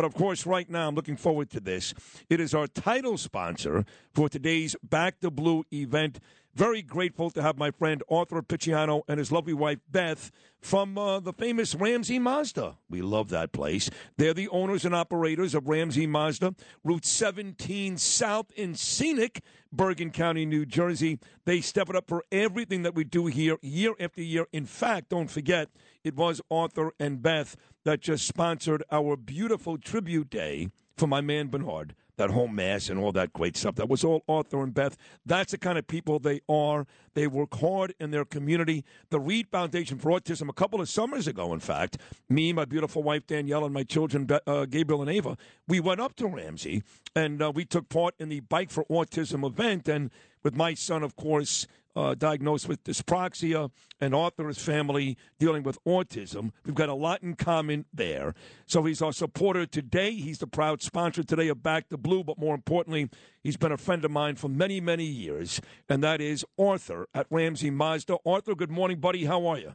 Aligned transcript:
But 0.00 0.06
of 0.06 0.14
course, 0.14 0.46
right 0.46 0.66
now, 0.70 0.88
I'm 0.88 0.94
looking 0.94 1.18
forward 1.18 1.50
to 1.50 1.60
this. 1.60 1.92
It 2.30 2.40
is 2.40 2.54
our 2.54 2.66
title 2.66 3.18
sponsor 3.18 3.84
for 4.14 4.30
today's 4.30 4.74
Back 4.82 5.20
the 5.20 5.30
Blue 5.30 5.66
event. 5.74 6.20
Very 6.54 6.82
grateful 6.82 7.30
to 7.30 7.42
have 7.42 7.56
my 7.56 7.70
friend 7.70 8.02
Arthur 8.10 8.42
Picciano 8.42 9.02
and 9.06 9.18
his 9.18 9.30
lovely 9.30 9.54
wife 9.54 9.78
Beth 9.88 10.32
from 10.60 10.98
uh, 10.98 11.20
the 11.20 11.32
famous 11.32 11.76
Ramsey 11.76 12.18
Mazda. 12.18 12.76
We 12.88 13.02
love 13.02 13.28
that 13.30 13.52
place. 13.52 13.88
They're 14.16 14.34
the 14.34 14.48
owners 14.48 14.84
and 14.84 14.94
operators 14.94 15.54
of 15.54 15.68
Ramsey 15.68 16.08
Mazda, 16.08 16.56
Route 16.82 17.06
17 17.06 17.96
South 17.98 18.50
in 18.56 18.74
scenic 18.74 19.42
Bergen 19.72 20.10
County, 20.10 20.44
New 20.44 20.66
Jersey. 20.66 21.20
They 21.44 21.60
step 21.60 21.88
it 21.88 21.94
up 21.94 22.08
for 22.08 22.24
everything 22.32 22.82
that 22.82 22.96
we 22.96 23.04
do 23.04 23.26
here 23.26 23.56
year 23.62 23.94
after 24.00 24.20
year. 24.20 24.46
In 24.52 24.66
fact, 24.66 25.10
don't 25.10 25.30
forget, 25.30 25.68
it 26.02 26.16
was 26.16 26.40
Arthur 26.50 26.92
and 26.98 27.22
Beth 27.22 27.56
that 27.84 28.00
just 28.00 28.26
sponsored 28.26 28.82
our 28.90 29.16
beautiful 29.16 29.78
tribute 29.78 30.30
day 30.30 30.70
for 30.96 31.06
my 31.06 31.20
man 31.20 31.46
Bernard 31.46 31.94
that 32.20 32.30
whole 32.30 32.48
mass 32.48 32.90
and 32.90 33.00
all 33.00 33.12
that 33.12 33.32
great 33.32 33.56
stuff. 33.56 33.76
That 33.76 33.88
was 33.88 34.04
all 34.04 34.22
Arthur 34.28 34.62
and 34.62 34.74
Beth. 34.74 34.96
That's 35.24 35.52
the 35.52 35.58
kind 35.58 35.78
of 35.78 35.86
people 35.86 36.18
they 36.18 36.40
are. 36.48 36.86
They 37.14 37.26
work 37.26 37.56
hard 37.56 37.94
in 37.98 38.10
their 38.10 38.26
community. 38.26 38.84
The 39.08 39.18
Reed 39.18 39.48
Foundation 39.48 39.98
for 39.98 40.10
Autism, 40.10 40.48
a 40.48 40.52
couple 40.52 40.80
of 40.80 40.88
summers 40.88 41.26
ago, 41.26 41.52
in 41.52 41.60
fact, 41.60 41.96
me, 42.28 42.52
my 42.52 42.66
beautiful 42.66 43.02
wife 43.02 43.26
Danielle, 43.26 43.64
and 43.64 43.74
my 43.74 43.84
children 43.84 44.28
uh, 44.46 44.66
Gabriel 44.66 45.00
and 45.00 45.10
Ava, 45.10 45.36
we 45.66 45.80
went 45.80 46.00
up 46.00 46.14
to 46.16 46.26
Ramsey 46.26 46.82
and 47.16 47.42
uh, 47.42 47.50
we 47.54 47.64
took 47.64 47.88
part 47.88 48.14
in 48.18 48.28
the 48.28 48.40
Bike 48.40 48.70
for 48.70 48.84
Autism 48.84 49.44
event. 49.44 49.88
And 49.88 50.10
with 50.42 50.54
my 50.54 50.74
son, 50.74 51.02
of 51.02 51.16
course, 51.16 51.66
uh, 51.96 52.14
diagnosed 52.14 52.68
with 52.68 52.84
dyspraxia, 52.84 53.70
and 54.00 54.14
Arthur's 54.14 54.58
family 54.58 55.16
dealing 55.38 55.62
with 55.62 55.82
autism. 55.84 56.52
We've 56.64 56.74
got 56.74 56.88
a 56.88 56.94
lot 56.94 57.22
in 57.22 57.34
common 57.34 57.86
there. 57.92 58.34
So 58.66 58.84
he's 58.84 59.02
our 59.02 59.12
supporter 59.12 59.66
today. 59.66 60.12
He's 60.12 60.38
the 60.38 60.46
proud 60.46 60.82
sponsor 60.82 61.22
today 61.22 61.48
of 61.48 61.62
Back 61.62 61.88
the 61.88 61.98
Blue, 61.98 62.24
but 62.24 62.38
more 62.38 62.54
importantly, 62.54 63.10
he's 63.42 63.56
been 63.56 63.72
a 63.72 63.76
friend 63.76 64.04
of 64.04 64.10
mine 64.10 64.36
for 64.36 64.48
many, 64.48 64.80
many 64.80 65.04
years, 65.04 65.60
and 65.88 66.02
that 66.02 66.20
is 66.20 66.44
Arthur 66.58 67.06
at 67.14 67.26
Ramsey 67.30 67.70
Mazda. 67.70 68.18
Arthur, 68.24 68.54
good 68.54 68.70
morning, 68.70 69.00
buddy. 69.00 69.24
How 69.24 69.46
are 69.46 69.58
you? 69.58 69.74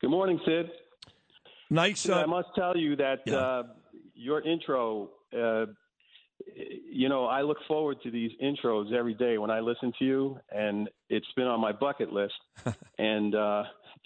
Good 0.00 0.10
morning, 0.10 0.38
Sid. 0.46 0.70
Nice. 1.70 2.08
Uh, 2.08 2.22
I 2.22 2.26
must 2.26 2.48
tell 2.54 2.76
you 2.76 2.96
that 2.96 3.18
yeah. 3.26 3.36
uh, 3.36 3.62
your 4.14 4.46
intro 4.46 5.10
uh, 5.36 5.66
you 6.54 7.08
know, 7.08 7.26
I 7.26 7.42
look 7.42 7.58
forward 7.66 7.98
to 8.02 8.10
these 8.10 8.30
intros 8.42 8.92
every 8.92 9.14
day 9.14 9.38
when 9.38 9.50
I 9.50 9.60
listen 9.60 9.92
to 9.98 10.04
you, 10.04 10.38
and 10.50 10.88
it's 11.08 11.26
been 11.36 11.46
on 11.46 11.60
my 11.60 11.72
bucket 11.72 12.12
list. 12.12 12.34
and 12.98 13.34
uh, 13.34 13.64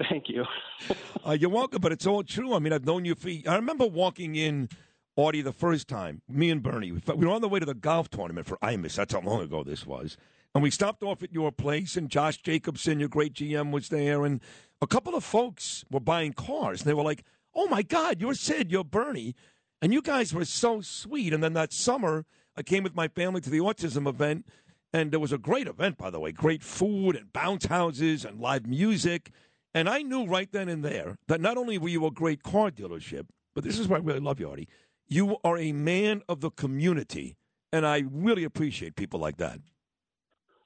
thank 0.09 0.25
you. 0.29 0.45
uh, 1.27 1.33
you're 1.33 1.51
welcome, 1.51 1.81
but 1.81 1.93
it's 1.93 2.07
all 2.07 2.23
true. 2.23 2.55
I 2.55 2.59
mean, 2.59 2.73
I've 2.73 2.85
known 2.85 3.05
you 3.05 3.15
for. 3.15 3.29
I 3.29 3.57
remember 3.57 3.87
walking 3.87 4.37
in. 4.37 4.69
Artie, 5.15 5.43
the 5.43 5.53
first 5.53 5.89
time, 5.89 6.23
me 6.27 6.49
and 6.49 6.63
Bernie, 6.63 6.91
we 6.91 7.03
were 7.15 7.29
on 7.29 7.43
the 7.43 7.49
way 7.49 7.61
to 7.61 7.67
the 7.67 7.75
golf 7.75 8.09
tournament 8.09 8.47
for 8.47 8.57
Imus. 8.63 8.95
That's 8.95 9.13
how 9.13 9.21
long 9.21 9.43
ago 9.43 9.63
this 9.63 9.87
was. 9.87 10.17
And 10.55 10.63
we 10.63 10.71
stopped 10.71 11.03
off 11.03 11.23
at 11.23 11.35
your 11.35 11.53
place, 11.53 11.99
and 11.99 12.09
Josh 12.09 12.39
Jacobson, 12.39 12.99
your 12.99 13.11
great 13.11 13.35
GM, 13.35 13.73
was 13.73 13.91
there. 13.91 14.25
And 14.25 14.41
a 14.81 14.87
couple 14.87 15.15
of 15.15 15.23
folks 15.23 15.85
were 15.91 16.01
buying 16.01 16.33
cars. 16.33 16.81
And 16.81 16.89
they 16.89 16.95
were 16.95 17.03
like, 17.03 17.25
oh 17.55 17.67
my 17.69 17.83
God, 17.83 18.21
you're 18.21 18.35
Sid, 18.35 18.71
you're 18.71 18.85
Bernie. 18.85 19.35
And 19.83 19.93
you 19.93 20.01
guys 20.01 20.33
were 20.33 20.45
so 20.45 20.81
sweet. 20.81 21.35
And 21.35 21.43
then 21.43 21.55
that 21.55 21.73
summer, 21.73 22.25
I 22.57 22.63
came 22.63 22.85
with 22.85 22.95
my 22.95 23.09
family 23.09 23.41
to 23.41 23.51
the 23.51 23.59
autism 23.59 24.09
event, 24.09 24.47
and 24.93 25.13
it 25.13 25.21
was 25.21 25.33
a 25.33 25.39
great 25.39 25.67
event, 25.67 25.99
by 25.99 26.09
the 26.09 26.21
way. 26.21 26.31
Great 26.31 26.63
food 26.63 27.17
and 27.17 27.33
bounce 27.33 27.67
houses 27.67 28.25
and 28.25 28.41
live 28.41 28.65
music. 28.65 29.33
And 29.75 29.89
I 29.89 30.03
knew 30.03 30.25
right 30.25 30.51
then 30.53 30.69
and 30.69 30.85
there 30.85 31.19
that 31.27 31.41
not 31.41 31.57
only 31.57 31.79
were 31.79 31.89
you 31.89 32.07
a 32.07 32.13
great 32.13 32.45
car 32.45 32.71
dealership, 32.71 33.27
but 33.55 33.65
this 33.65 33.79
is 33.79 33.89
why 33.89 33.97
I 33.97 34.01
really 34.01 34.21
love 34.21 34.39
you, 34.39 34.49
Artie. 34.49 34.69
You 35.09 35.39
are 35.43 35.59
a 35.59 35.73
man 35.73 36.23
of 36.29 36.41
the 36.41 36.51
community, 36.51 37.37
and 37.73 37.85
I 37.85 38.05
really 38.11 38.45
appreciate 38.45 38.95
people 38.97 39.19
like 39.19 39.39
that. 39.39 39.59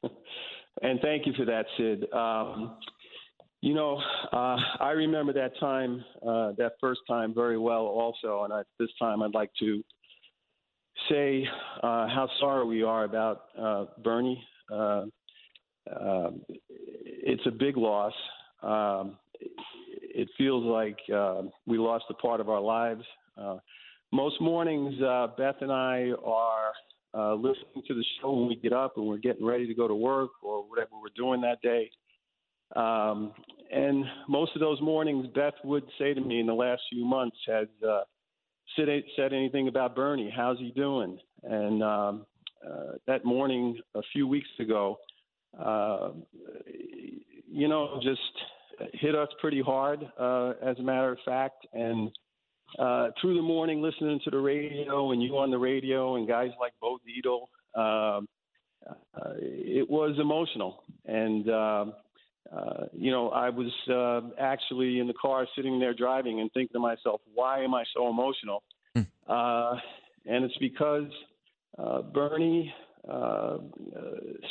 And 0.83 1.01
thank 1.01 1.25
you 1.25 1.33
for 1.33 1.47
that, 1.47 1.65
Sid. 1.79 2.13
Um, 2.13 2.77
you 3.63 3.75
know, 3.75 4.01
uh, 4.33 4.57
I 4.81 4.91
remember 4.91 5.33
that 5.33 5.59
time, 5.59 6.05
uh, 6.23 6.53
that 6.59 6.73
first 6.81 7.01
time 7.09 7.35
very 7.35 7.59
well 7.59 7.87
also. 7.87 8.45
And 8.45 8.53
I, 8.53 8.63
this 8.79 8.91
time 8.99 9.23
I'd 9.23 9.35
like 9.35 9.51
to 9.61 9.83
say 11.09 11.47
uh, 11.83 12.09
how 12.09 12.29
sorry 12.41 12.67
we 12.67 12.83
are 12.83 13.05
about 13.05 13.43
uh, 13.59 13.87
Bernie. 14.03 14.43
Uh, 14.73 15.05
uh, 15.95 16.31
it's 16.69 17.43
a 17.47 17.51
big 17.51 17.77
loss. 17.77 18.13
Um, 18.63 19.17
it 19.41 20.29
feels 20.39 20.65
like 20.65 20.99
we 21.67 21.79
lost 21.79 22.05
a 22.11 22.15
part 22.15 22.41
of 22.41 22.49
our 22.49 22.61
lives. 22.61 23.05
most 24.13 24.41
mornings, 24.41 24.95
Beth 25.37 25.57
and 25.61 25.71
I 25.71 26.11
are 26.25 26.73
listening 27.37 27.83
to 27.87 27.95
the 27.95 28.05
show 28.21 28.33
when 28.33 28.49
we 28.49 28.57
get 28.57 28.73
up 28.73 28.97
and 28.97 29.07
we're 29.07 29.19
getting 29.19 29.45
ready 29.45 29.67
to 29.67 29.75
go 29.75 29.87
to 29.87 29.95
work 29.95 30.31
or 30.43 30.69
whatever 30.69 30.91
we're 31.01 31.09
doing 31.15 31.41
that 31.43 31.61
day. 31.63 31.91
Um, 32.77 33.33
and 33.73 34.05
most 34.29 34.53
of 34.55 34.61
those 34.61 34.81
mornings, 34.81 35.27
Beth 35.35 35.55
would 35.65 35.85
say 35.99 36.15
to 36.15 36.21
me 36.21 36.41
in 36.41 36.47
the 36.47 36.55
last 36.55 36.83
few 36.91 37.05
months, 37.05 37.37
has 37.47 37.69
uh, 37.87 38.03
said, 38.77 38.89
said 39.17 39.33
anything 39.33 39.69
about 39.69 39.97
Bernie? 39.97 40.33
How's 40.35 40.59
he 40.59 40.71
doing? 40.71 41.19
And 41.43 41.83
um, 41.83 42.27
uh, 42.65 42.93
that 43.07 43.25
morning 43.25 43.79
a 43.95 44.03
few 44.13 44.29
weeks 44.29 44.49
ago, 44.61 44.99
uh, 45.59 46.11
you 47.49 47.69
know, 47.69 47.99
just 48.03 48.21
hit 48.95 49.15
us 49.15 49.29
pretty 49.41 49.63
hard, 49.63 50.01
uh, 50.19 50.53
as 50.63 50.79
a 50.79 50.83
matter 50.83 51.13
of 51.13 51.19
fact. 51.25 51.67
And 51.73 52.11
uh, 52.79 53.09
through 53.21 53.37
the 53.37 53.43
morning, 53.43 53.81
listening 53.81 54.21
to 54.25 54.31
the 54.31 54.39
radio 54.39 55.13
and 55.13 55.23
you 55.23 55.39
on 55.39 55.51
the 55.51 55.59
radio 55.59 56.17
and 56.17 56.29
guys 56.29 56.51
like 56.61 56.73
Bo 56.81 56.99
Dietl, 56.99 57.47
um, 57.81 58.29
uh, 58.87 59.33
it 59.39 59.89
was 59.89 60.17
emotional. 60.21 60.85
And 61.07 61.49
um, 61.51 61.95
uh, 62.55 62.85
you 62.93 63.11
know, 63.11 63.31
I 63.31 63.51
was 63.51 63.73
uh, 63.91 64.29
actually 64.41 65.01
in 65.01 65.07
the 65.07 65.15
car 65.15 65.47
sitting 65.57 65.79
there 65.81 65.95
driving 65.95 66.41
and 66.41 66.51
thinking 66.53 66.75
to 66.75 66.81
myself, 66.81 67.21
why 67.35 67.63
am 67.65 67.75
I 67.75 67.85
so 67.95 68.09
emotional? 68.09 68.63
Hmm. 68.95 69.03
Uh, 69.29 69.75
and 70.27 70.45
it's 70.45 70.57
because 70.59 71.11
uh, 71.79 72.03
Bernie 72.03 72.73
uh, 73.09 73.13
uh, 73.13 73.59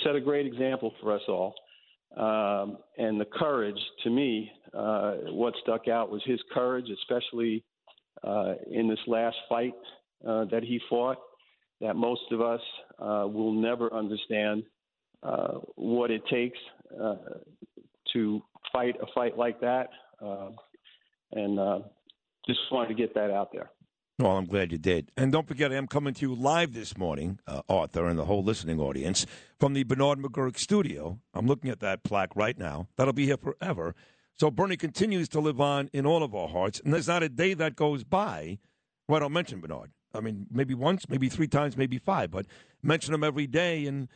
set 0.04 0.16
a 0.16 0.22
great 0.22 0.46
example 0.46 0.94
for 1.02 1.14
us 1.14 1.22
all. 1.28 1.54
Um, 2.16 2.78
and 2.98 3.20
the 3.20 3.26
courage, 3.26 3.80
to 4.04 4.10
me, 4.10 4.52
uh, 4.74 5.16
what 5.32 5.54
stuck 5.62 5.88
out 5.88 6.10
was 6.10 6.22
his 6.26 6.40
courage, 6.54 6.86
especially 7.02 7.64
uh, 8.24 8.54
in 8.72 8.88
this 8.88 9.00
last 9.08 9.36
fight 9.50 9.74
uh, 10.26 10.46
that 10.46 10.64
he 10.64 10.80
fought, 10.90 11.18
that 11.82 11.96
most 11.96 12.22
of 12.32 12.42
us 12.42 12.62
uh, 13.00 13.28
will 13.28 13.52
never 13.52 13.94
understand 13.94 14.64
uh, 15.24 15.60
what 15.76 16.10
it 16.12 16.22
takes 16.32 16.58
uh, 17.02 17.16
to 18.16 18.42
fight 18.74 18.96
a 19.02 19.06
fight 19.14 19.38
like 19.38 19.62
that. 19.62 19.90
Uh, 20.20 20.50
and 21.32 21.60
uh, 21.60 21.80
just 22.48 22.60
wanted 22.72 22.88
to 22.90 22.96
get 22.96 23.14
that 23.14 23.30
out 23.30 23.52
there. 23.52 23.70
Well, 24.18 24.38
I'm 24.38 24.46
glad 24.46 24.72
you 24.72 24.78
did. 24.78 25.12
And 25.18 25.32
don't 25.32 25.48
forget, 25.48 25.74
I 25.74 25.76
am 25.76 25.88
coming 25.88 26.14
to 26.14 26.22
you 26.22 26.34
live 26.34 26.74
this 26.74 26.98
morning, 26.98 27.40
uh, 27.48 27.64
Arthur, 27.68 28.08
and 28.08 28.18
the 28.18 28.24
whole 28.24 28.44
listening 28.44 28.80
audience, 28.80 29.26
from 29.60 29.74
the 29.74 29.84
Bernard 29.84 30.20
McGurk 30.20 30.58
studio. 30.58 31.20
I'm 31.34 31.48
looking 31.48 31.70
at 31.70 31.82
that 31.82 32.04
plaque 32.06 32.34
right 32.34 32.58
now. 32.58 32.88
That'll 32.96 33.14
be 33.14 33.26
here 33.26 33.36
forever. 33.38 33.94
So 34.38 34.50
Bernie 34.50 34.78
continues 34.78 35.28
to 35.30 35.42
live 35.42 35.60
on 35.60 35.90
in 35.92 36.06
all 36.06 36.24
of 36.24 36.34
our 36.34 36.48
hearts. 36.48 36.80
And 36.84 36.94
there's 36.94 37.10
not 37.10 37.24
a 37.24 37.30
day 37.30 37.54
that 37.56 37.76
goes 37.76 38.06
by 38.06 38.60
where 39.08 39.18
I 39.18 39.20
don't 39.20 39.34
mention 39.34 39.60
Bernard. 39.60 39.92
I 40.14 40.22
mean, 40.22 40.48
maybe 40.50 40.74
once, 40.74 41.10
maybe 41.10 41.28
three 41.28 41.48
times, 41.48 41.76
maybe 41.76 41.98
five, 41.98 42.32
but 42.32 42.46
mention 42.82 43.14
him 43.14 43.24
every 43.24 43.48
day. 43.48 43.86
And 43.86 44.08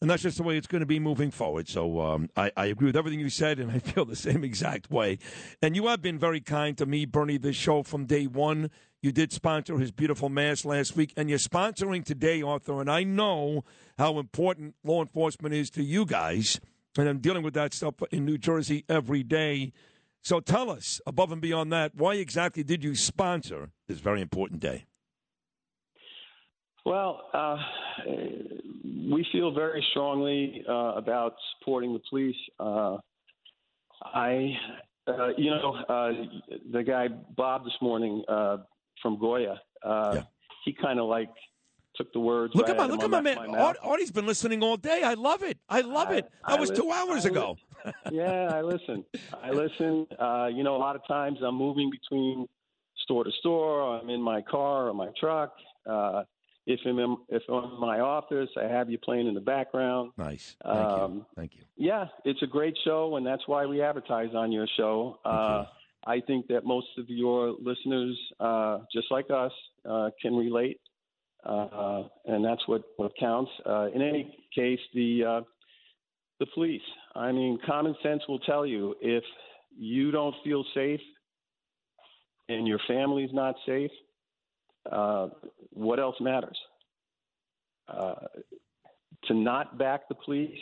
and 0.00 0.10
that's 0.10 0.22
just 0.22 0.36
the 0.36 0.42
way 0.42 0.56
it's 0.56 0.66
going 0.66 0.80
to 0.80 0.86
be 0.86 0.98
moving 0.98 1.30
forward. 1.30 1.68
So 1.68 2.00
um, 2.00 2.28
I, 2.36 2.50
I, 2.56 2.66
agree 2.66 2.86
with 2.86 2.96
everything 2.96 3.20
you 3.20 3.30
said, 3.30 3.58
and 3.58 3.70
I 3.70 3.78
feel 3.78 4.04
the 4.04 4.16
same 4.16 4.44
exact 4.44 4.90
way. 4.90 5.18
And 5.62 5.74
you 5.74 5.86
have 5.86 6.02
been 6.02 6.18
very 6.18 6.40
kind 6.40 6.76
to 6.78 6.86
me, 6.86 7.06
Bernie, 7.06 7.38
this 7.38 7.56
show 7.56 7.82
from 7.82 8.04
day 8.04 8.26
one. 8.26 8.70
You 9.02 9.12
did 9.12 9.32
sponsor 9.32 9.78
his 9.78 9.92
beautiful 9.92 10.28
mass 10.28 10.64
last 10.64 10.96
week, 10.96 11.14
and 11.16 11.30
you're 11.30 11.38
sponsoring 11.38 12.04
today, 12.04 12.42
Arthur. 12.42 12.80
And 12.80 12.90
I 12.90 13.04
know 13.04 13.64
how 13.98 14.18
important 14.18 14.74
law 14.84 15.00
enforcement 15.00 15.54
is 15.54 15.70
to 15.70 15.82
you 15.82 16.04
guys, 16.04 16.60
and 16.98 17.08
I'm 17.08 17.18
dealing 17.18 17.42
with 17.42 17.54
that 17.54 17.72
stuff 17.72 17.94
in 18.10 18.24
New 18.24 18.38
Jersey 18.38 18.84
every 18.88 19.22
day. 19.22 19.72
So 20.22 20.40
tell 20.40 20.70
us, 20.70 21.00
above 21.06 21.30
and 21.30 21.40
beyond 21.40 21.72
that, 21.72 21.94
why 21.94 22.14
exactly 22.14 22.64
did 22.64 22.82
you 22.82 22.96
sponsor 22.96 23.70
this 23.86 24.00
very 24.00 24.20
important 24.20 24.60
day? 24.60 24.86
Well, 26.86 27.22
uh, 27.34 27.56
we 28.06 29.26
feel 29.32 29.50
very 29.50 29.84
strongly 29.90 30.64
uh, 30.68 30.92
about 30.94 31.34
supporting 31.58 31.92
the 31.92 32.00
police. 32.08 32.36
Uh, 32.60 32.98
I, 34.04 34.56
uh, 35.08 35.30
you 35.36 35.50
know, 35.50 35.74
uh, 35.88 36.12
the 36.70 36.84
guy 36.84 37.08
Bob 37.08 37.64
this 37.64 37.74
morning 37.82 38.22
uh, 38.28 38.58
from 39.02 39.18
Goya, 39.18 39.60
yeah. 39.84 40.22
he 40.64 40.72
kind 40.80 41.00
of 41.00 41.08
like 41.08 41.28
took 41.96 42.12
the 42.12 42.20
words. 42.20 42.54
Look 42.54 42.68
right 42.68 42.76
at 42.76 42.78
my 42.78 42.86
look 42.86 43.02
at 43.02 43.10
my 43.10 43.20
man. 43.20 43.36
Artie's 43.82 44.12
been 44.12 44.26
listening 44.26 44.62
all 44.62 44.76
day. 44.76 45.02
I 45.02 45.14
love 45.14 45.42
it. 45.42 45.58
I 45.68 45.80
love 45.80 46.12
it. 46.12 46.24
That 46.46 46.56
I 46.56 46.60
was 46.60 46.70
two 46.70 46.92
hours 46.92 47.26
I 47.26 47.30
ago. 47.30 47.56
yeah, 48.12 48.52
I 48.54 48.62
listen. 48.62 49.04
I 49.42 49.50
listen. 49.50 50.06
Uh, 50.20 50.50
you 50.54 50.62
know, 50.62 50.76
a 50.76 50.78
lot 50.78 50.94
of 50.94 51.04
times 51.08 51.38
I'm 51.44 51.56
moving 51.56 51.90
between 51.90 52.46
store 52.98 53.24
to 53.24 53.32
store, 53.40 53.80
or 53.80 53.98
I'm 53.98 54.08
in 54.08 54.22
my 54.22 54.40
car 54.40 54.86
or 54.86 54.94
my 54.94 55.08
truck. 55.18 55.52
If 56.66 56.80
I'm 56.84 56.98
in, 56.98 57.16
if 57.28 57.42
I'm 57.48 57.64
in 57.64 57.80
my 57.80 58.00
office, 58.00 58.50
I 58.60 58.64
have 58.64 58.90
you 58.90 58.98
playing 58.98 59.28
in 59.28 59.34
the 59.34 59.40
background. 59.40 60.10
Nice. 60.18 60.56
Thank 60.64 60.76
um, 60.76 61.14
you. 61.14 61.26
Thank 61.36 61.54
you. 61.54 61.62
Yeah, 61.76 62.06
it's 62.24 62.42
a 62.42 62.46
great 62.46 62.76
show, 62.84 63.16
and 63.16 63.24
that's 63.24 63.46
why 63.46 63.66
we 63.66 63.82
advertise 63.82 64.30
on 64.34 64.50
your 64.50 64.66
show. 64.76 65.18
Uh, 65.24 65.66
I 66.06 66.20
think 66.20 66.48
that 66.48 66.64
most 66.64 66.88
of 66.98 67.08
your 67.08 67.54
listeners, 67.60 68.18
uh, 68.40 68.78
just 68.92 69.06
like 69.10 69.26
us, 69.30 69.52
uh, 69.88 70.10
can 70.20 70.34
relate, 70.34 70.80
uh, 71.44 72.04
and 72.24 72.44
that's 72.44 72.66
what 72.66 72.82
what 72.96 73.12
counts. 73.18 73.50
Uh, 73.64 73.88
in 73.94 74.02
any 74.02 74.36
case, 74.54 74.80
the 74.92 75.24
uh, 75.24 75.40
the 76.40 76.46
police. 76.54 76.82
I 77.14 77.32
mean, 77.32 77.58
common 77.66 77.94
sense 78.02 78.22
will 78.28 78.40
tell 78.40 78.66
you 78.66 78.94
if 79.00 79.24
you 79.76 80.10
don't 80.10 80.34
feel 80.44 80.64
safe 80.74 81.00
and 82.48 82.66
your 82.66 82.80
family's 82.86 83.30
not 83.32 83.54
safe, 83.66 83.90
uh, 84.90 85.28
what 85.70 85.98
else 85.98 86.16
matters? 86.20 86.58
Uh, 87.88 88.14
to 89.24 89.34
not 89.34 89.78
back 89.78 90.08
the 90.08 90.14
police, 90.14 90.58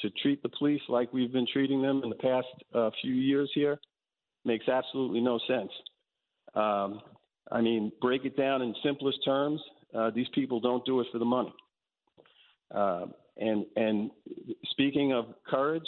to 0.00 0.10
treat 0.22 0.42
the 0.42 0.48
police 0.48 0.80
like 0.88 1.12
we've 1.12 1.32
been 1.32 1.46
treating 1.52 1.82
them 1.82 2.02
in 2.02 2.10
the 2.10 2.16
past 2.16 2.46
uh, 2.74 2.90
few 3.00 3.14
years 3.14 3.50
here, 3.54 3.78
makes 4.44 4.68
absolutely 4.68 5.20
no 5.20 5.38
sense. 5.48 5.70
Um, 6.54 7.00
I 7.50 7.60
mean, 7.60 7.92
break 8.00 8.24
it 8.24 8.36
down 8.36 8.62
in 8.62 8.74
simplest 8.82 9.18
terms. 9.24 9.60
Uh, 9.94 10.10
these 10.10 10.26
people 10.34 10.60
don't 10.60 10.84
do 10.84 11.00
it 11.00 11.06
for 11.12 11.18
the 11.18 11.24
money. 11.24 11.54
Uh, 12.74 13.06
and 13.36 13.66
and 13.76 14.10
speaking 14.70 15.12
of 15.12 15.26
courage, 15.46 15.86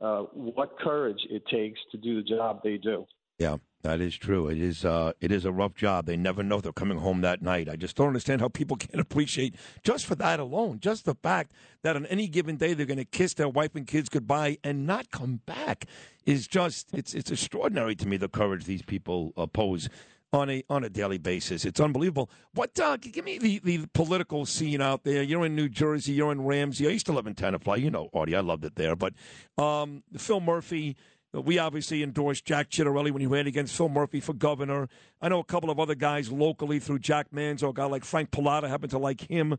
what 0.00 0.78
courage 0.78 1.20
it 1.30 1.42
takes 1.46 1.78
to 1.90 1.98
do 1.98 2.16
the 2.16 2.28
job 2.28 2.60
they 2.62 2.76
do. 2.76 3.06
Yeah. 3.38 3.56
That 3.82 4.00
is 4.00 4.16
true. 4.16 4.48
It 4.48 4.58
is. 4.58 4.84
Uh, 4.84 5.12
it 5.20 5.32
is 5.32 5.44
a 5.44 5.50
rough 5.50 5.74
job. 5.74 6.06
They 6.06 6.16
never 6.16 6.44
know 6.44 6.56
if 6.56 6.62
they're 6.62 6.72
coming 6.72 6.98
home 6.98 7.20
that 7.22 7.42
night. 7.42 7.68
I 7.68 7.74
just 7.74 7.96
don't 7.96 8.06
understand 8.06 8.40
how 8.40 8.48
people 8.48 8.76
can't 8.78 9.00
appreciate 9.00 9.56
just 9.82 10.06
for 10.06 10.14
that 10.16 10.38
alone, 10.38 10.78
just 10.80 11.04
the 11.04 11.16
fact 11.16 11.52
that 11.82 11.96
on 11.96 12.06
any 12.06 12.28
given 12.28 12.56
day 12.56 12.74
they're 12.74 12.86
going 12.86 12.98
to 12.98 13.04
kiss 13.04 13.34
their 13.34 13.48
wife 13.48 13.74
and 13.74 13.86
kids 13.86 14.08
goodbye 14.08 14.58
and 14.62 14.86
not 14.86 15.10
come 15.10 15.40
back 15.46 15.86
is 16.24 16.46
just. 16.46 16.88
It's 16.92 17.12
it's 17.12 17.30
extraordinary 17.30 17.96
to 17.96 18.06
me 18.06 18.16
the 18.16 18.28
courage 18.28 18.64
these 18.64 18.82
people 18.82 19.32
oppose 19.36 19.88
on 20.32 20.48
a 20.48 20.62
on 20.70 20.84
a 20.84 20.88
daily 20.88 21.18
basis. 21.18 21.64
It's 21.64 21.80
unbelievable. 21.80 22.30
What 22.54 22.78
uh, 22.78 22.96
give 22.96 23.24
me 23.24 23.38
the, 23.38 23.60
the 23.64 23.86
political 23.94 24.46
scene 24.46 24.80
out 24.80 25.04
there? 25.04 25.22
You're 25.22 25.44
in 25.44 25.56
New 25.56 25.68
Jersey. 25.68 26.12
You're 26.12 26.32
in 26.32 26.42
Ramsey. 26.42 26.86
I 26.86 26.90
used 26.90 27.06
to 27.06 27.12
live 27.12 27.26
in 27.26 27.34
Tenafly. 27.34 27.82
You 27.82 27.90
know, 27.90 28.08
Artie. 28.14 28.36
I 28.36 28.40
loved 28.40 28.64
it 28.64 28.76
there. 28.76 28.96
But 28.96 29.14
um, 29.58 30.02
Phil 30.16 30.40
Murphy 30.40 30.96
we 31.32 31.58
obviously 31.58 32.02
endorsed 32.02 32.44
Jack 32.44 32.70
Ciattarelli 32.70 33.10
when 33.10 33.20
he 33.20 33.26
ran 33.26 33.46
against 33.46 33.76
Phil 33.76 33.88
Murphy 33.88 34.20
for 34.20 34.34
governor. 34.34 34.88
I 35.20 35.28
know 35.28 35.38
a 35.40 35.44
couple 35.44 35.70
of 35.70 35.80
other 35.80 35.94
guys 35.94 36.30
locally 36.30 36.78
through 36.78 36.98
Jack 36.98 37.28
Manzo, 37.32 37.70
a 37.70 37.72
guy 37.72 37.84
like 37.84 38.04
Frank 38.04 38.30
Pallotta 38.30 38.68
happened 38.68 38.90
to 38.90 38.98
like 38.98 39.22
him, 39.22 39.56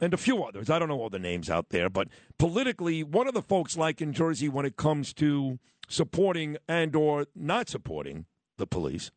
and 0.00 0.12
a 0.12 0.16
few 0.16 0.42
others. 0.42 0.68
I 0.68 0.78
don't 0.78 0.88
know 0.88 0.98
all 0.98 1.10
the 1.10 1.18
names 1.18 1.48
out 1.48 1.68
there, 1.68 1.88
but 1.88 2.08
politically, 2.38 3.04
what 3.04 3.26
are 3.26 3.32
the 3.32 3.42
folks 3.42 3.76
like 3.76 4.00
in 4.00 4.12
Jersey 4.12 4.48
when 4.48 4.66
it 4.66 4.76
comes 4.76 5.12
to 5.14 5.58
supporting 5.88 6.56
and 6.66 6.96
or 6.96 7.26
not 7.36 7.68
supporting 7.68 8.26
the 8.58 8.66
police? 8.66 9.10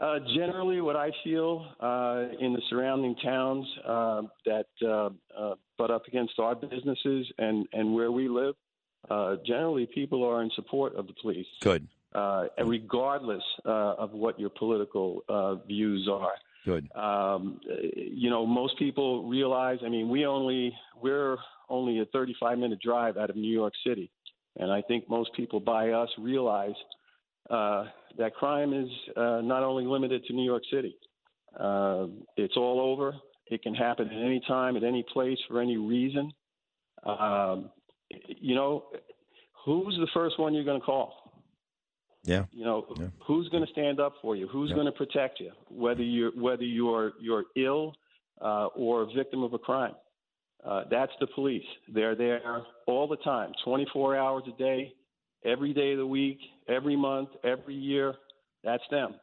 Uh, 0.00 0.18
generally, 0.34 0.80
what 0.80 0.96
I 0.96 1.10
feel 1.22 1.66
uh, 1.78 2.24
in 2.40 2.54
the 2.54 2.62
surrounding 2.70 3.14
towns 3.22 3.66
uh, 3.86 4.22
that 4.46 4.66
uh, 4.82 5.10
uh, 5.38 5.54
butt 5.76 5.90
up 5.90 6.06
against 6.06 6.38
our 6.38 6.54
businesses 6.54 7.30
and, 7.36 7.66
and 7.74 7.94
where 7.94 8.10
we 8.10 8.26
live, 8.26 8.54
uh, 9.08 9.36
generally 9.46 9.86
people 9.86 10.24
are 10.24 10.42
in 10.42 10.50
support 10.54 10.94
of 10.96 11.06
the 11.06 11.14
police. 11.20 11.46
Good. 11.60 11.86
Uh, 12.12 12.46
regardless 12.64 13.42
uh, 13.64 13.94
of 13.94 14.10
what 14.10 14.38
your 14.38 14.50
political 14.50 15.22
uh, 15.28 15.54
views 15.66 16.08
are. 16.10 16.32
Good. 16.64 16.90
Um, 16.94 17.60
you 17.94 18.28
know, 18.28 18.44
most 18.44 18.78
people 18.78 19.28
realize. 19.28 19.78
I 19.84 19.88
mean, 19.88 20.08
we 20.08 20.26
only 20.26 20.74
we're 21.00 21.36
only 21.68 22.00
a 22.00 22.04
35 22.06 22.58
minute 22.58 22.80
drive 22.80 23.16
out 23.16 23.30
of 23.30 23.36
New 23.36 23.52
York 23.52 23.72
City, 23.86 24.10
and 24.56 24.70
I 24.72 24.82
think 24.82 25.08
most 25.08 25.32
people 25.34 25.60
by 25.60 25.90
us 25.90 26.08
realize 26.18 26.74
uh, 27.48 27.86
that 28.18 28.34
crime 28.34 28.72
is 28.72 28.88
uh, 29.16 29.40
not 29.42 29.62
only 29.62 29.84
limited 29.84 30.24
to 30.26 30.32
New 30.32 30.44
York 30.44 30.62
City. 30.70 30.96
Uh, 31.58 32.06
it's 32.36 32.56
all 32.56 32.80
over. 32.80 33.14
It 33.46 33.62
can 33.62 33.74
happen 33.74 34.06
at 34.08 34.12
any 34.12 34.40
time, 34.46 34.76
at 34.76 34.84
any 34.84 35.04
place, 35.12 35.38
for 35.48 35.60
any 35.60 35.76
reason. 35.76 36.32
Um, 37.04 37.70
you 38.10 38.54
know, 38.54 38.84
who's 39.64 39.96
the 39.98 40.08
first 40.14 40.38
one 40.38 40.54
you're 40.54 40.64
going 40.64 40.80
to 40.80 40.84
call? 40.84 41.14
Yeah. 42.24 42.44
You 42.50 42.64
know, 42.64 42.86
yeah. 42.98 43.06
who's 43.26 43.48
going 43.48 43.64
to 43.64 43.72
stand 43.72 43.98
up 43.98 44.14
for 44.20 44.36
you? 44.36 44.46
Who's 44.48 44.70
yeah. 44.70 44.76
going 44.76 44.86
to 44.86 44.92
protect 44.92 45.40
you? 45.40 45.52
Whether 45.70 46.02
you're 46.02 46.32
whether 46.32 46.64
you're 46.64 47.12
you're 47.20 47.44
ill 47.56 47.94
uh, 48.40 48.66
or 48.76 49.02
a 49.02 49.06
victim 49.06 49.42
of 49.42 49.54
a 49.54 49.58
crime. 49.58 49.94
Uh, 50.64 50.84
that's 50.90 51.12
the 51.20 51.26
police. 51.28 51.64
They're 51.88 52.14
there 52.14 52.40
all 52.86 53.08
the 53.08 53.16
time, 53.16 53.52
24 53.64 54.16
hours 54.16 54.42
a 54.46 54.58
day, 54.58 54.92
every 55.44 55.72
day 55.72 55.92
of 55.92 55.98
the 55.98 56.06
week, 56.06 56.38
every 56.68 56.96
month, 56.96 57.30
every 57.44 57.74
year. 57.74 58.14
That's 58.62 58.82
them. 58.90 59.14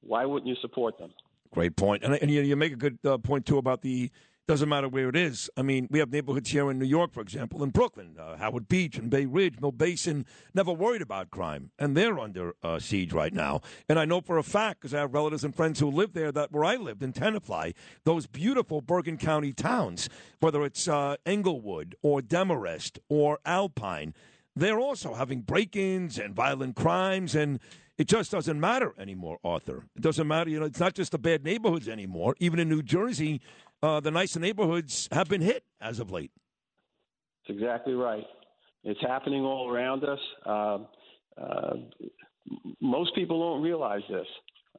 Why 0.00 0.24
wouldn't 0.24 0.48
you 0.48 0.56
support 0.62 0.98
them? 0.98 1.12
Great 1.52 1.76
point. 1.76 2.02
And, 2.02 2.14
and 2.14 2.30
you, 2.30 2.40
you 2.40 2.56
make 2.56 2.72
a 2.72 2.76
good 2.76 2.98
uh, 3.04 3.18
point, 3.18 3.44
too, 3.44 3.58
about 3.58 3.82
the 3.82 4.10
doesn't 4.50 4.68
matter 4.68 4.88
where 4.88 5.08
it 5.08 5.14
is. 5.14 5.48
I 5.56 5.62
mean, 5.62 5.86
we 5.92 6.00
have 6.00 6.10
neighborhoods 6.10 6.50
here 6.50 6.72
in 6.72 6.80
New 6.80 6.84
York, 6.84 7.12
for 7.12 7.20
example, 7.20 7.62
in 7.62 7.70
Brooklyn, 7.70 8.16
uh, 8.18 8.36
Howard 8.36 8.66
Beach 8.66 8.98
and 8.98 9.08
Bay 9.08 9.24
Ridge, 9.24 9.60
Mill 9.60 9.70
Basin, 9.70 10.26
never 10.52 10.72
worried 10.72 11.02
about 11.02 11.30
crime, 11.30 11.70
and 11.78 11.96
they're 11.96 12.18
under 12.18 12.56
uh, 12.64 12.80
siege 12.80 13.12
right 13.12 13.32
now. 13.32 13.60
And 13.88 13.96
I 13.96 14.06
know 14.06 14.20
for 14.20 14.38
a 14.38 14.42
fact, 14.42 14.80
because 14.80 14.92
I 14.92 14.98
have 14.98 15.14
relatives 15.14 15.44
and 15.44 15.54
friends 15.54 15.78
who 15.78 15.88
live 15.88 16.14
there, 16.14 16.32
that 16.32 16.50
where 16.50 16.64
I 16.64 16.74
lived 16.74 17.00
in 17.00 17.12
Tenafly, 17.12 17.74
those 18.02 18.26
beautiful 18.26 18.80
Bergen 18.80 19.18
County 19.18 19.52
towns, 19.52 20.08
whether 20.40 20.64
it's 20.64 20.88
uh, 20.88 21.14
Englewood 21.24 21.94
or 22.02 22.20
Demarest 22.20 22.98
or 23.08 23.38
Alpine, 23.46 24.14
they're 24.56 24.80
also 24.80 25.14
having 25.14 25.42
break-ins 25.42 26.18
and 26.18 26.34
violent 26.34 26.74
crimes 26.74 27.36
and 27.36 27.60
it 28.00 28.08
just 28.08 28.30
doesn't 28.30 28.58
matter 28.58 28.94
anymore, 28.98 29.36
Arthur. 29.44 29.84
It 29.94 30.00
doesn't 30.00 30.26
matter. 30.26 30.48
You 30.48 30.60
know, 30.60 30.64
it's 30.64 30.80
not 30.80 30.94
just 30.94 31.12
the 31.12 31.18
bad 31.18 31.44
neighborhoods 31.44 31.86
anymore. 31.86 32.34
Even 32.40 32.58
in 32.58 32.66
New 32.66 32.82
Jersey, 32.82 33.42
uh, 33.82 34.00
the 34.00 34.10
nicer 34.10 34.40
neighborhoods 34.40 35.08
have 35.12 35.28
been 35.28 35.40
hit 35.40 35.64
as 35.80 36.00
of 36.00 36.10
late. 36.10 36.30
That's 37.46 37.58
exactly 37.58 37.94
right. 37.94 38.24
It's 38.84 39.00
happening 39.00 39.42
all 39.42 39.70
around 39.70 40.04
us. 40.04 40.18
Uh, 40.46 40.78
uh, 41.40 41.76
most 42.80 43.14
people 43.14 43.40
don't 43.40 43.62
realize 43.62 44.02
this. 44.08 44.26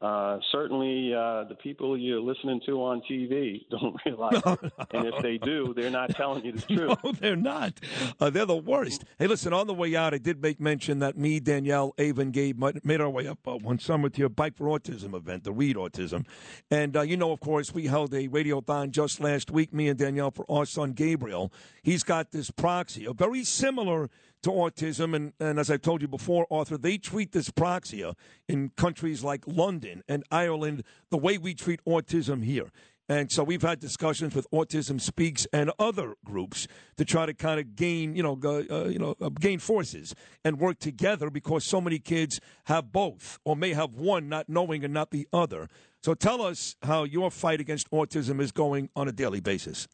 Uh, 0.02 0.40
certainly, 0.52 1.14
uh, 1.14 1.44
the 1.44 1.56
people 1.62 1.96
you're 1.96 2.20
listening 2.20 2.60
to 2.66 2.82
on 2.82 3.02
TV 3.10 3.64
don't 3.70 3.96
realize, 4.04 4.42
no, 4.44 4.58
no. 4.62 4.70
and 4.92 5.08
if 5.08 5.22
they 5.22 5.38
do, 5.38 5.76
they're 5.76 5.92
not 5.92 6.10
telling 6.16 6.44
you 6.44 6.54
the 6.54 6.62
truth. 6.76 6.98
No, 7.04 7.12
they're 7.12 7.36
not. 7.36 7.80
Uh, 8.20 8.32
they're 8.32 8.48
the 8.48 8.56
worst. 8.56 9.06
Hey, 9.20 9.28
listen. 9.28 9.54
On 9.54 9.68
the 9.68 9.76
way 9.76 9.96
out, 9.96 10.14
I 10.16 10.18
did 10.18 10.42
make 10.42 10.60
mention 10.60 11.00
that 11.00 11.18
me, 11.18 11.40
Danielle, 11.40 11.94
Ava, 12.00 12.22
and 12.22 12.34
Gabe 12.34 12.64
made 12.84 13.00
our 13.00 13.10
way 13.10 13.28
up 13.28 13.48
uh, 13.48 13.58
one 13.58 13.78
summer 13.78 14.10
to 14.10 14.20
your 14.20 14.30
Bike 14.30 14.56
for 14.56 14.66
Autism 14.66 15.14
event, 15.14 15.44
the 15.44 15.52
Reed 15.52 15.76
Autism, 15.76 16.26
and 16.72 16.98
uh, 16.98 17.02
you 17.02 17.16
know, 17.16 17.32
of 17.32 17.40
course, 17.40 17.72
we 17.72 17.86
held 17.86 18.12
a 18.16 18.28
radiothon 18.28 18.90
just 18.90 19.20
last 19.20 19.52
week. 19.52 19.72
Me 19.72 19.88
and 19.88 20.00
Danielle 20.00 20.32
for 20.32 20.46
our 20.50 20.66
son 20.66 20.94
Gabriel. 20.94 21.54
He's 21.84 22.04
got 22.04 22.32
dyspraxia, 22.32 23.10
a 23.10 23.14
very 23.14 23.44
similar 23.44 24.10
to 24.44 24.50
autism. 24.50 25.16
And, 25.16 25.34
and 25.40 25.60
as 25.60 25.70
I've 25.70 25.82
told 25.82 26.02
you 26.02 26.08
before, 26.08 26.48
Arthur, 26.52 26.78
they 26.78 26.98
treat 26.98 27.32
dyspraxia 27.32 28.16
in 28.48 28.70
countries 28.76 29.24
like 29.24 29.44
London 29.48 30.04
and 30.08 30.24
Ireland 30.32 30.84
the 31.10 31.18
way 31.18 31.38
we 31.38 31.54
treat 31.54 31.84
autism 31.86 32.44
here. 32.44 32.72
And 33.10 33.30
so 33.30 33.44
we've 33.44 33.62
had 33.62 33.82
discussions 33.82 34.34
with 34.36 34.50
Autism 34.52 35.02
Speaks 35.02 35.46
and 35.52 35.70
other 35.78 36.16
groups 36.24 36.66
to 36.96 37.04
try 37.04 37.26
to 37.26 37.34
kind 37.34 37.60
of 37.60 37.76
gain, 37.76 38.16
you 38.16 38.24
know, 38.24 38.40
uh, 38.42 38.86
you 38.86 39.00
know, 39.00 39.16
gain 39.38 39.60
forces 39.60 40.16
and 40.46 40.58
work 40.58 40.80
together 40.80 41.30
because 41.30 41.66
so 41.66 41.82
many 41.82 42.00
kids 42.00 42.40
have 42.68 42.94
both 42.94 43.38
or 43.44 43.58
may 43.58 43.74
have 43.74 43.96
one 43.96 44.30
not 44.30 44.48
knowing 44.48 44.86
and 44.86 44.94
not 44.94 45.12
the 45.12 45.28
other. 45.34 45.68
So 46.02 46.14
tell 46.14 46.42
us 46.42 46.78
how 46.84 47.04
your 47.04 47.30
fight 47.32 47.60
against 47.60 47.92
autism 47.92 48.40
is 48.40 48.54
going 48.54 48.90
on 48.96 49.10
a 49.10 49.12
daily 49.12 49.42
basis. 49.42 49.90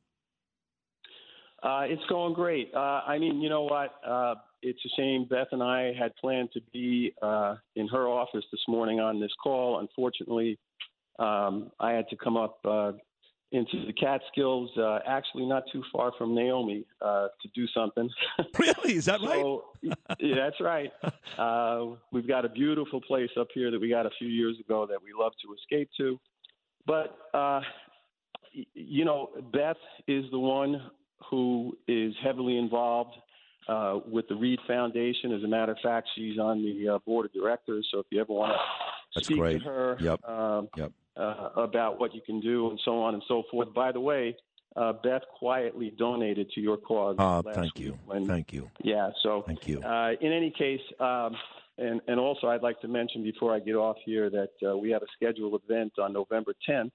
Uh, 1.63 1.81
it's 1.83 2.03
going 2.07 2.33
great. 2.33 2.71
Uh, 2.73 3.01
I 3.07 3.17
mean, 3.17 3.41
you 3.41 3.49
know 3.49 3.63
what? 3.63 3.95
Uh, 4.07 4.35
it's 4.61 4.79
a 4.85 4.89
shame. 4.95 5.25
Beth 5.29 5.47
and 5.51 5.63
I 5.63 5.93
had 5.97 6.15
planned 6.15 6.49
to 6.53 6.61
be 6.71 7.13
uh, 7.21 7.55
in 7.75 7.87
her 7.87 8.07
office 8.07 8.45
this 8.51 8.61
morning 8.67 8.99
on 8.99 9.19
this 9.19 9.31
call. 9.41 9.79
Unfortunately, 9.79 10.59
um, 11.19 11.71
I 11.79 11.91
had 11.91 12.07
to 12.09 12.15
come 12.15 12.37
up 12.37 12.59
uh, 12.63 12.91
into 13.51 13.85
the 13.87 13.93
Catskills, 13.93 14.69
uh, 14.77 14.99
actually 15.07 15.47
not 15.47 15.63
too 15.71 15.83
far 15.91 16.11
from 16.17 16.35
Naomi, 16.35 16.85
to 17.01 17.29
do 17.55 17.65
something. 17.73 18.09
really? 18.59 18.95
Is 18.95 19.05
that 19.05 19.19
so, 19.21 19.63
right? 19.83 19.97
yeah, 20.19 20.35
that's 20.35 20.61
right. 20.61 20.91
we've 22.11 22.27
got 22.27 22.45
a 22.45 22.49
beautiful 22.49 23.01
place 23.01 23.31
up 23.39 23.47
here 23.53 23.71
that 23.71 23.79
we 23.79 23.89
got 23.89 24.05
a 24.05 24.11
few 24.19 24.27
years 24.27 24.59
ago 24.59 24.85
that 24.85 25.01
we 25.01 25.09
love 25.17 25.31
to 25.43 25.53
escape 25.55 25.89
to. 25.97 26.19
But 26.85 27.17
you 28.73 29.05
know, 29.05 29.29
Beth 29.51 29.77
is 30.07 30.25
the 30.31 30.39
one 30.39 30.81
who 31.29 31.77
is 31.87 32.13
heavily 32.23 32.57
involved 32.57 33.15
uh, 33.67 33.99
with 34.07 34.27
the 34.27 34.35
Reed 34.35 34.59
Foundation. 34.67 35.33
As 35.33 35.43
a 35.43 35.47
matter 35.47 35.71
of 35.73 35.77
fact, 35.83 36.07
she's 36.15 36.39
on 36.39 36.63
the 36.63 36.95
uh, 36.95 36.99
board 36.99 37.25
of 37.25 37.33
directors. 37.33 37.87
So 37.91 37.99
if 37.99 38.05
you 38.11 38.21
ever 38.21 38.33
want 38.33 38.53
to 39.15 39.23
speak 39.23 39.37
great. 39.39 39.59
to 39.59 39.65
her 39.65 39.97
Yep. 39.99 40.23
um, 40.29 40.69
Yep. 40.77 40.91
Uh, 41.15 41.49
about 41.55 41.99
what 41.99 42.13
you 42.13 42.21
can 42.21 42.39
do 42.39 42.69
and 42.69 42.79
so 42.85 43.01
on 43.01 43.15
and 43.15 43.23
so 43.27 43.41
forth. 43.49 43.73
By 43.73 43.91
the 43.91 43.99
way, 43.99 44.35
uh, 44.75 44.93
Beth 45.03 45.23
quietly 45.39 45.91
donated 45.97 46.51
to 46.51 46.61
your 46.61 46.77
cause. 46.77 47.15
Last 47.17 47.47
thank 47.55 47.79
you. 47.79 47.97
When, 48.05 48.27
Thank 48.27 48.53
you. 48.53 48.69
yeah, 48.83 49.09
so 49.23 49.43
Thank 49.47 49.67
you. 49.67 49.81
uh, 49.81 50.11
in 50.21 50.31
any 50.31 50.51
case, 50.51 50.81
um, 50.99 51.35
and, 51.79 52.01
and 52.07 52.19
also 52.19 52.47
I'd 52.47 52.61
like 52.61 52.79
to 52.81 52.87
mention 52.87 53.23
before 53.23 53.55
I 53.55 53.59
get 53.59 53.73
off 53.73 53.97
here 54.05 54.29
that 54.29 54.51
uh, 54.69 54.77
we 54.77 54.91
have 54.91 55.01
a 55.01 55.07
scheduled 55.15 55.59
event 55.67 55.93
on 55.97 56.13
November 56.13 56.53
10th 56.69 56.91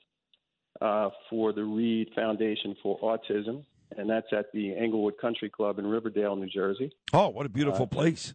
uh, 0.80 1.10
for 1.28 1.52
the 1.52 1.64
Reed 1.64 2.10
Foundation 2.14 2.76
for 2.80 3.00
Autism, 3.00 3.64
and 3.98 4.08
that's 4.08 4.26
at 4.32 4.46
the 4.52 4.74
Englewood 4.76 5.14
Country 5.20 5.50
Club 5.50 5.78
in 5.78 5.86
Riverdale, 5.86 6.36
New 6.36 6.48
Jersey. 6.48 6.90
Oh, 7.12 7.28
what 7.28 7.46
a 7.46 7.48
beautiful 7.48 7.84
Uh, 7.84 7.86
place. 7.86 8.34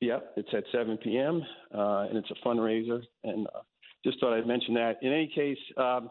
Yep, 0.00 0.34
it's 0.36 0.48
at 0.52 0.64
7 0.72 0.98
p.m. 0.98 1.42
Uh, 1.74 2.06
and 2.08 2.18
it's 2.18 2.30
a 2.30 2.46
fundraiser. 2.46 3.02
And 3.24 3.46
uh, 3.46 3.60
just 4.04 4.20
thought 4.20 4.36
I'd 4.36 4.46
mention 4.46 4.74
that. 4.74 4.96
In 5.02 5.12
any 5.12 5.30
case, 5.34 5.58
um, 5.78 6.10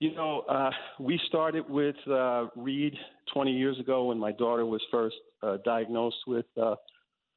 you 0.00 0.14
know, 0.14 0.40
uh, 0.48 0.70
we 0.98 1.20
started 1.28 1.68
with 1.68 1.96
uh, 2.10 2.46
Reed 2.56 2.94
20 3.34 3.52
years 3.52 3.78
ago 3.78 4.06
when 4.06 4.18
my 4.18 4.32
daughter 4.32 4.64
was 4.66 4.80
first 4.90 5.16
uh, 5.42 5.58
diagnosed 5.64 6.16
with 6.26 6.46
uh, 6.60 6.74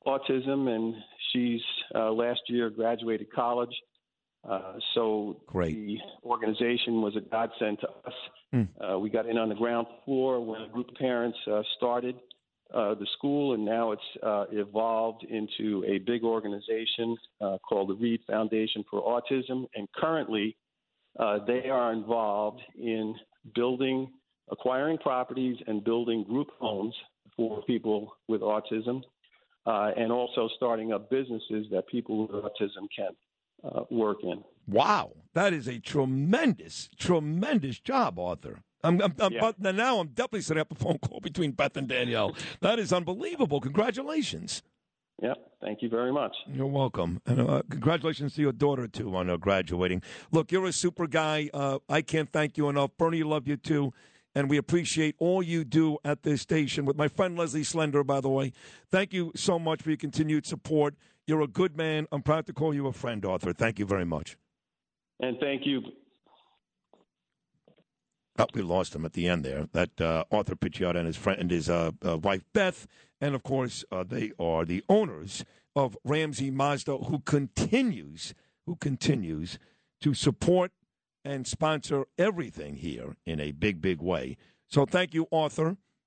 autism, 0.08 0.70
and 0.74 0.96
she's 1.32 1.62
uh, 1.94 2.12
last 2.12 2.42
year 2.48 2.70
graduated 2.70 3.32
college. 3.34 3.74
Uh, 4.50 4.74
so 4.94 5.42
Great. 5.48 5.74
the 5.74 5.98
organization 6.24 7.02
was 7.02 7.16
a 7.16 7.22
godsend 7.22 7.80
to 7.80 7.88
us. 8.06 8.14
Hmm. 8.52 8.64
Uh, 8.84 9.00
we 9.00 9.10
got 9.10 9.28
in 9.28 9.38
on 9.38 9.50
the 9.50 9.56
ground 9.56 9.88
floor 10.04 10.40
when 10.44 10.62
a 10.62 10.68
group 10.70 10.90
of 10.90 10.96
parents 10.96 11.38
uh, 11.52 11.62
started 11.78 12.16
uh, 12.74 12.96
the 12.96 13.08
school, 13.18 13.54
and 13.54 13.64
now 13.66 13.92
it's 13.92 14.02
uh, 14.24 14.46
evolved 14.52 15.24
into 15.30 15.84
a 15.88 16.00
big 16.00 16.24
organization 16.24 17.16
uh, 17.42 17.58
called 17.68 17.90
the 17.90 17.96
Reed 17.96 18.20
Foundation 18.28 18.84
for 18.90 19.02
Autism. 19.02 19.66
And 19.76 19.88
currently, 19.96 20.56
uh, 21.20 21.40
they 21.46 21.70
are 21.70 21.94
involved 21.94 22.62
in 22.76 23.16
building, 23.56 24.12
acquiring 24.52 24.98
properties, 24.98 25.58
and 25.68 25.84
building 25.84 26.24
group 26.24 26.48
homes 26.60 26.96
for 27.36 27.62
people 27.64 28.16
with 28.28 28.42
autism, 28.42 29.02
uh, 29.66 29.92
and 29.98 30.12
also 30.12 30.50
starting 30.56 30.92
up 30.92 31.10
businesses 31.10 31.68
that 31.72 31.88
people 31.88 32.28
with 32.28 32.44
autism 32.44 32.88
can 32.96 33.10
uh, 33.66 33.82
work 33.90 34.18
in. 34.24 34.44
Wow, 34.68 35.12
that 35.34 35.54
is 35.54 35.68
a 35.68 35.80
tremendous, 35.80 36.90
tremendous 36.98 37.80
job, 37.80 38.20
Arthur. 38.20 38.60
I'm, 38.84 39.02
I'm, 39.02 39.16
I'm 39.20 39.34
Yeah. 39.34 39.40
but 39.42 39.60
now 39.76 40.00
I'm 40.00 40.10
definitely 40.10 40.42
setting 40.42 40.62
up 40.62 40.72
a 40.72 40.76
phone 40.76 41.00
call 41.00 41.20
between 41.24 41.52
Beth 41.52 41.76
and 41.78 41.88
Danielle. 41.88 42.36
That 42.62 42.78
is 42.80 42.94
unbelievable. 42.94 43.60
Congratulations. 43.62 44.62
Yep. 45.22 45.38
Thank 45.62 45.82
you 45.82 45.90
very 45.90 46.12
much. 46.12 46.36
You're 46.52 46.68
welcome. 46.68 47.22
And 47.26 47.40
uh, 47.40 47.62
congratulations 47.70 48.36
to 48.36 48.42
your 48.42 48.52
daughter, 48.52 48.88
too, 48.88 49.16
on 49.16 49.30
uh, 49.30 49.38
graduating. 49.38 50.02
Look, 50.32 50.52
you're 50.52 50.66
a 50.66 50.74
super 50.74 51.08
guy. 51.08 51.50
Uh, 51.54 51.80
I 51.88 52.02
can't 52.02 52.32
thank 52.32 52.58
you 52.58 52.68
enough. 52.70 52.92
Bernie, 52.98 53.24
love 53.24 53.48
you, 53.48 53.56
too. 53.58 53.94
And 54.36 54.50
we 54.50 54.58
appreciate 54.58 55.16
all 55.18 55.42
you 55.42 55.64
do 55.64 55.98
at 56.04 56.24
this 56.24 56.42
station 56.42 56.84
with 56.84 56.98
my 56.98 57.08
friend 57.08 57.38
Leslie 57.38 57.64
Slender, 57.64 58.04
by 58.04 58.20
the 58.20 58.30
way. 58.30 58.52
Thank 58.92 59.14
you 59.14 59.32
so 59.36 59.58
much 59.58 59.82
for 59.82 59.90
your 59.90 59.98
continued 59.98 60.46
support. 60.46 60.96
You're 61.28 61.42
a 61.42 61.48
good 61.48 61.76
man. 61.76 62.08
I'm 62.12 62.22
proud 62.22 62.46
to 62.48 62.54
call 62.54 62.74
you 62.74 62.88
a 62.88 62.94
friend, 62.94 63.26
Arthur. 63.26 63.54
Thank 63.54 63.80
you 63.80 63.86
very 63.86 64.06
much. 64.06 64.38
And 65.20 65.38
thank 65.40 65.66
you. 65.66 65.82
Oh, 68.38 68.46
we 68.54 68.62
lost 68.62 68.94
him 68.94 69.06
at 69.06 69.14
the 69.14 69.28
end 69.28 69.46
there. 69.46 69.68
That 69.72 70.02
uh, 70.02 70.26
Arthur 70.32 70.56
Picciotto 70.56 70.98
and 70.98 71.08
his 71.08 71.16
friend 71.16 71.40
and 71.40 71.50
his 71.50 71.70
uh, 71.70 71.92
uh, 72.06 72.18
wife 72.18 72.44
Beth, 72.54 72.86
and 73.22 73.34
of 73.34 73.44
course 73.44 73.86
uh, 73.92 74.04
they 74.04 74.34
are 74.38 74.66
the 74.66 74.84
owners 74.90 75.46
of 75.76 75.98
Ramsey 76.04 76.52
Mazda, 76.52 76.98
who 76.98 77.20
continues, 77.20 78.34
who 78.66 78.76
continues 78.76 79.58
to 80.02 80.14
support 80.14 80.72
and 81.24 81.48
sponsor 81.48 82.06
everything 82.18 82.76
here 82.76 83.16
in 83.26 83.40
a 83.40 83.52
big, 83.52 83.82
big 83.82 84.02
way. 84.02 84.38
So 84.68 84.86
thank 84.86 85.14
you, 85.14 85.28
Arthur, 85.32 85.78